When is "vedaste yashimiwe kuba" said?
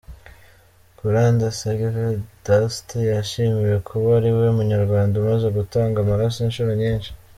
1.95-4.07